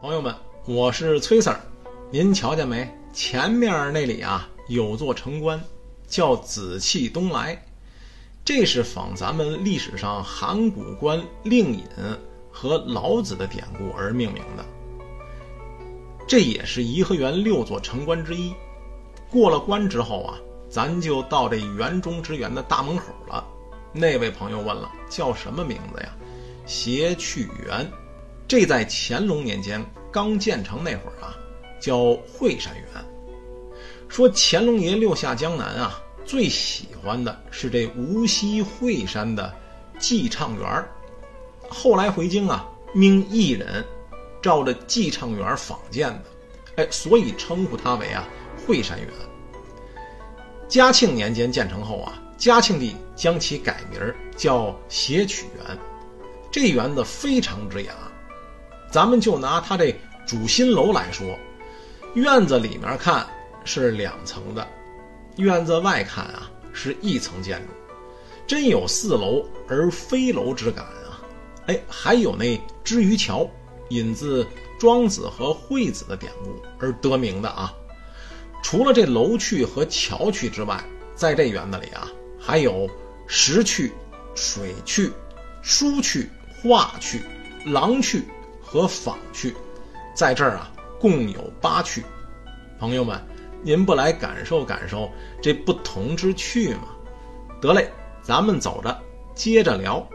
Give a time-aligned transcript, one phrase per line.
[0.00, 0.32] 朋友们，
[0.64, 1.58] 我是崔 Sir，
[2.12, 2.88] 您瞧见没？
[3.12, 5.60] 前面那里啊有座城关，
[6.06, 7.60] 叫紫气东来，
[8.44, 11.82] 这是仿咱们历史上函谷关令尹
[12.52, 14.64] 和老子的典故而命名的。
[16.28, 18.54] 这也是颐和园六座城关之一。
[19.28, 20.38] 过了关之后啊，
[20.70, 23.44] 咱就到这园中之园的大门口了。
[23.92, 26.14] 那位朋友问了，叫什么名字呀？
[26.66, 27.90] 谐趣园。
[28.48, 31.36] 这在乾隆年间刚建成那会儿啊，
[31.78, 32.86] 叫惠山园。
[34.08, 39.54] 说乾隆爷六下江南啊，最喜欢的是这无锡惠山的
[39.98, 40.84] 寄畅园
[41.68, 43.84] 后来回京啊，命艺人
[44.40, 46.24] 照着寄畅园仿建的，
[46.76, 48.26] 哎，所以称呼它为啊
[48.66, 49.08] 惠山园。
[50.66, 54.00] 嘉庆年间建成后啊，嘉庆帝将其改名
[54.38, 55.78] 叫谐曲园。
[56.50, 57.92] 这园子非常之雅。
[58.90, 59.94] 咱们就拿它这
[60.26, 61.38] 主心楼来说，
[62.14, 63.26] 院子里面看
[63.64, 64.66] 是两层的，
[65.36, 67.72] 院子外看啊是一层建筑，
[68.46, 71.20] 真有四楼而非楼之感啊！
[71.66, 73.46] 哎，还有那知鱼桥，
[73.90, 74.46] 引自
[74.78, 77.72] 庄子和惠子的典故而得名的啊。
[78.62, 80.82] 除了这楼趣和桥趣之外，
[81.14, 82.08] 在这园子里啊，
[82.40, 82.88] 还有
[83.26, 83.92] 石趣、
[84.34, 85.12] 水趣、
[85.60, 86.30] 书趣、
[86.62, 87.20] 画趣、
[87.66, 88.24] 廊趣。
[88.70, 89.56] 和坊去，
[90.14, 90.70] 在这儿啊，
[91.00, 92.04] 共有八趣。
[92.78, 93.18] 朋友们，
[93.62, 95.10] 您不来感受感受
[95.40, 96.88] 这不同之趣吗？
[97.62, 99.02] 得嘞，咱们走着，
[99.34, 100.06] 接着聊。